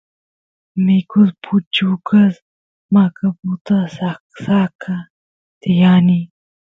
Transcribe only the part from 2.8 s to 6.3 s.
maqaputa saksaqa tiyani